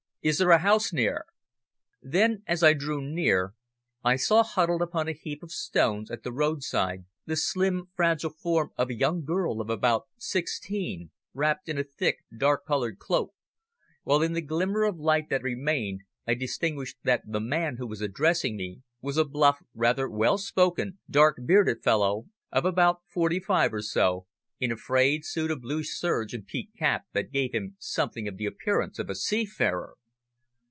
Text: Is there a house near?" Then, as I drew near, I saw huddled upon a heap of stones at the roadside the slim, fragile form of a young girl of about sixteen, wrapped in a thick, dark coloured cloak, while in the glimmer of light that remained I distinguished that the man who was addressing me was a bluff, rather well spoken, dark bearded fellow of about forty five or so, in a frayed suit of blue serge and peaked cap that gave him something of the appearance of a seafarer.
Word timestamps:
Is 0.23 0.37
there 0.37 0.51
a 0.51 0.59
house 0.59 0.93
near?" 0.93 1.25
Then, 1.99 2.43
as 2.45 2.61
I 2.61 2.73
drew 2.73 3.01
near, 3.01 3.55
I 4.03 4.17
saw 4.17 4.43
huddled 4.43 4.83
upon 4.83 5.07
a 5.07 5.13
heap 5.13 5.41
of 5.41 5.51
stones 5.51 6.11
at 6.11 6.21
the 6.21 6.31
roadside 6.31 7.05
the 7.25 7.35
slim, 7.35 7.89
fragile 7.95 8.29
form 8.29 8.69
of 8.77 8.91
a 8.91 8.95
young 8.95 9.23
girl 9.25 9.59
of 9.59 9.71
about 9.71 10.07
sixteen, 10.19 11.09
wrapped 11.33 11.67
in 11.69 11.79
a 11.79 11.83
thick, 11.83 12.19
dark 12.37 12.67
coloured 12.67 12.99
cloak, 12.99 13.33
while 14.03 14.21
in 14.21 14.33
the 14.33 14.43
glimmer 14.43 14.83
of 14.83 14.99
light 14.99 15.27
that 15.29 15.41
remained 15.41 16.01
I 16.27 16.35
distinguished 16.35 16.97
that 17.01 17.23
the 17.25 17.41
man 17.41 17.77
who 17.77 17.87
was 17.87 18.01
addressing 18.01 18.55
me 18.55 18.83
was 19.01 19.17
a 19.17 19.25
bluff, 19.25 19.57
rather 19.73 20.07
well 20.07 20.37
spoken, 20.37 20.99
dark 21.09 21.39
bearded 21.47 21.81
fellow 21.83 22.27
of 22.51 22.63
about 22.63 23.01
forty 23.07 23.39
five 23.39 23.73
or 23.73 23.81
so, 23.81 24.27
in 24.59 24.71
a 24.71 24.77
frayed 24.77 25.25
suit 25.25 25.49
of 25.49 25.61
blue 25.63 25.81
serge 25.81 26.35
and 26.35 26.45
peaked 26.45 26.77
cap 26.77 27.05
that 27.13 27.31
gave 27.31 27.53
him 27.55 27.75
something 27.79 28.27
of 28.27 28.37
the 28.37 28.45
appearance 28.45 28.99
of 28.99 29.09
a 29.09 29.15
seafarer. 29.15 29.97